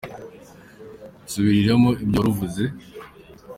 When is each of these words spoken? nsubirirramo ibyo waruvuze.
nsubirirramo 1.23 1.89
ibyo 2.03 2.17
waruvuze. 2.19 2.63